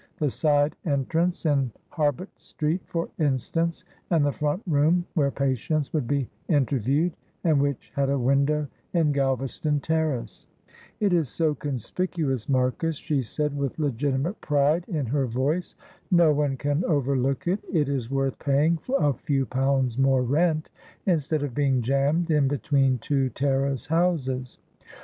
The 0.17 0.31
side 0.31 0.75
entrance 0.83 1.45
in 1.45 1.71
Harbut 1.91 2.29
Street, 2.35 2.81
for 2.87 3.09
instance, 3.19 3.85
and 4.09 4.25
the 4.25 4.31
front 4.31 4.63
room 4.65 5.05
where 5.13 5.29
patients 5.29 5.93
would 5.93 6.07
be 6.07 6.27
interviewed, 6.47 7.13
and 7.43 7.61
which 7.61 7.91
had 7.95 8.09
a 8.09 8.17
window 8.17 8.65
in 8.95 9.13
Galvaston 9.13 9.79
Terrace. 9.79 10.47
"It 10.99 11.13
is 11.13 11.29
so 11.29 11.53
conspicuous, 11.53 12.49
Marcus," 12.49 12.95
she 12.95 13.21
said, 13.21 13.55
with 13.55 13.77
legitimate 13.77 14.41
pride 14.41 14.85
in 14.87 15.05
her 15.05 15.27
voice. 15.27 15.75
"No 16.09 16.33
one 16.33 16.57
can 16.57 16.83
overlook 16.85 17.47
it, 17.47 17.59
it 17.71 17.87
is 17.87 18.09
worth 18.09 18.39
paying 18.39 18.79
a 18.97 19.13
few 19.13 19.45
pounds 19.45 19.99
more 19.99 20.23
rent, 20.23 20.69
instead 21.05 21.43
of 21.43 21.53
being 21.53 21.83
jammed 21.83 22.31
in 22.31 22.47
between 22.47 22.97
two 22.97 23.29
terrace 23.29 23.85
houses. 23.85 24.57